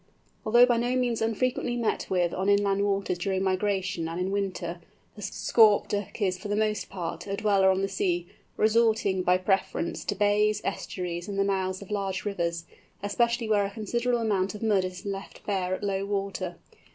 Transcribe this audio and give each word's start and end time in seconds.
Although 0.47 0.65
by 0.65 0.77
no 0.77 0.95
means 0.95 1.21
unfrequently 1.21 1.77
met 1.77 2.07
with 2.09 2.33
on 2.33 2.49
inland 2.49 2.83
waters 2.83 3.19
during 3.19 3.43
migration 3.43 4.07
and 4.07 4.19
in 4.19 4.31
winter, 4.31 4.81
the 5.15 5.21
Scaup 5.21 5.87
Duck 5.89 6.19
is, 6.19 6.39
for 6.39 6.47
the 6.47 6.55
most 6.55 6.89
part, 6.89 7.27
a 7.27 7.35
dweller 7.35 7.69
on 7.69 7.83
the 7.83 7.87
sea, 7.87 8.25
resorting, 8.57 9.21
by 9.21 9.37
preference, 9.37 10.03
to 10.05 10.15
bays, 10.15 10.59
estuaries, 10.63 11.27
and 11.27 11.37
the 11.37 11.43
mouths 11.43 11.83
of 11.83 11.91
large 11.91 12.25
rivers, 12.25 12.65
especially 13.03 13.47
where 13.47 13.63
a 13.65 13.69
considerable 13.69 14.21
amount 14.23 14.55
of 14.55 14.63
mud 14.63 14.83
is 14.85 15.05
left 15.05 15.45
bare 15.45 15.75
at 15.75 15.83
low 15.83 16.03
water. 16.03 16.55